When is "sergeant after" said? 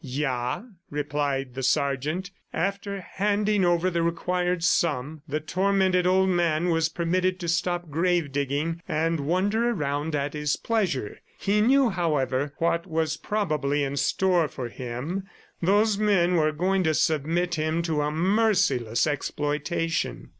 1.61-3.01